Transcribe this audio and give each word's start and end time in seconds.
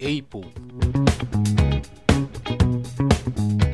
Apple. 0.00 0.52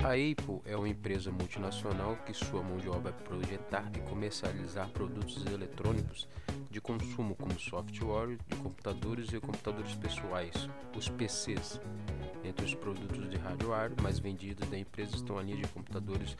A 0.04 0.12
Apple 0.12 0.60
é 0.67 0.76
uma 0.76 0.88
empresa 0.88 1.30
multinacional 1.30 2.17
que 2.26 2.34
sua 2.34 2.62
mão 2.62 2.76
de 2.76 2.86
obra 2.86 3.14
é 3.18 3.22
projetar 3.24 3.90
e 3.96 4.00
comercializar 4.00 4.90
produtos 4.90 5.46
eletrônicos 5.46 6.28
de 6.70 6.82
consumo 6.82 7.34
como 7.34 7.58
software 7.58 8.36
de 8.46 8.56
computadores 8.56 9.32
e 9.32 9.40
computadores 9.40 9.94
pessoais, 9.94 10.69
os 10.94 11.08
PCs. 11.08 11.80
Entre 12.44 12.66
os 12.66 12.74
produtos 12.74 13.30
de 13.30 13.38
hardware 13.38 13.92
mais 14.03 14.19
vendidos 14.19 14.69
da 14.69 14.78
empresa 14.78 15.16
estão 15.16 15.38
a 15.38 15.42
linha 15.42 15.56
de 15.56 15.69
computadores 15.69 16.37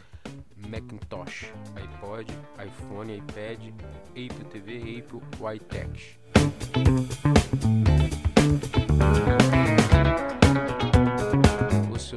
Macintosh, 0.69 1.51
iPod, 1.77 2.31
iPhone, 2.63 3.17
iPad, 3.17 3.73
Apple 4.11 4.45
TV, 4.51 5.03
Apple 5.03 5.57
iTech. 5.57 6.19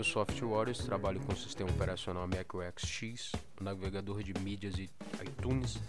Os 0.02 0.08
seus 0.08 0.28
softwares 0.28 0.80
trabalham 0.80 1.22
com 1.22 1.32
o 1.32 1.38
sistema 1.38 1.70
operacional 1.70 2.28
Mac 2.28 2.55
OS 2.55 2.90
X, 2.90 3.34
o 3.59 3.64
navegador 3.64 4.23
de 4.23 4.34
mídias 4.42 4.80
e 4.80 4.90
iTunes, 5.23 5.80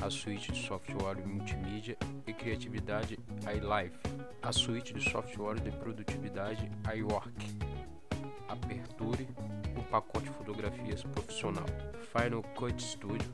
a 0.00 0.08
suíte 0.08 0.50
de 0.50 0.66
software 0.66 1.18
multimídia 1.26 1.94
e 2.26 2.32
criatividade 2.32 3.18
iLife, 3.42 3.98
a 4.40 4.50
suíte 4.50 4.94
de 4.94 5.10
software 5.10 5.60
de 5.60 5.70
produtividade 5.72 6.72
iWork, 6.96 7.34
Aperture, 8.48 9.28
um 9.76 9.82
pacote 9.82 10.24
de 10.24 10.30
fotografias 10.30 11.02
profissional, 11.02 11.66
Final 12.16 12.42
Cut 12.54 12.82
Studio, 12.82 13.30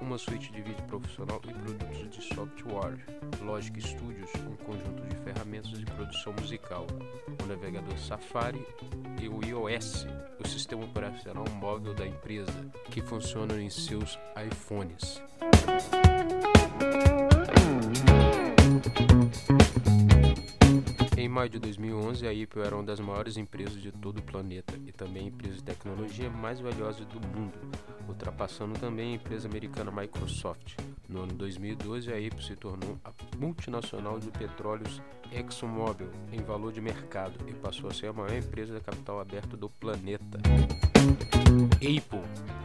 uma 0.00 0.18
suíte 0.18 0.52
de 0.52 0.62
vídeo 0.62 0.84
profissional 0.86 1.40
e 1.44 1.52
produtos 1.52 2.10
de 2.10 2.34
software, 2.34 2.98
Logic 3.42 3.80
Studios, 3.80 4.30
um 4.46 4.56
conjunto 4.56 5.02
de 5.02 5.16
ferramentas 5.16 5.70
de 5.70 5.84
produção 5.84 6.32
musical, 6.40 6.86
o 7.42 7.46
navegador 7.46 7.96
Safari 7.98 8.64
e 9.20 9.28
o 9.28 9.44
iOS, 9.44 10.06
o 10.42 10.48
sistema 10.48 10.84
operacional 10.84 11.44
móvel 11.54 11.94
da 11.94 12.06
empresa, 12.06 12.70
que 12.90 13.00
funciona 13.00 13.60
em 13.60 13.70
seus 13.70 14.18
iPhones. 14.36 15.20
Maio 21.36 21.50
de 21.50 21.58
2011, 21.58 22.26
a 22.26 22.30
Apple 22.30 22.62
era 22.62 22.74
uma 22.74 22.82
das 22.82 22.98
maiores 22.98 23.36
empresas 23.36 23.82
de 23.82 23.92
todo 23.92 24.20
o 24.20 24.22
planeta 24.22 24.72
e 24.86 24.90
também 24.90 25.26
empresa 25.26 25.56
de 25.56 25.64
tecnologia 25.64 26.30
mais 26.30 26.60
valiosa 26.60 27.04
do 27.04 27.20
mundo, 27.28 27.52
ultrapassando 28.08 28.72
também 28.80 29.12
a 29.12 29.16
empresa 29.16 29.46
americana 29.46 29.90
Microsoft. 29.90 30.76
No 31.06 31.24
ano 31.24 31.34
2012, 31.34 32.10
a 32.10 32.16
Apple 32.16 32.42
se 32.42 32.56
tornou 32.56 32.98
a 33.04 33.12
multinacional 33.36 34.18
de 34.18 34.30
petróleos 34.30 35.02
ExxonMobil 35.30 36.08
em 36.32 36.42
valor 36.42 36.72
de 36.72 36.80
mercado 36.80 37.34
e 37.46 37.52
passou 37.52 37.90
a 37.90 37.92
ser 37.92 38.06
a 38.06 38.14
maior 38.14 38.32
empresa 38.32 38.72
de 38.72 38.80
capital 38.80 39.20
aberto 39.20 39.58
do 39.58 39.68
planeta. 39.68 40.38
Apple 41.74 42.55